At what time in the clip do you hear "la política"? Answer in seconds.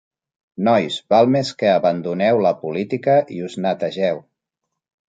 2.49-3.21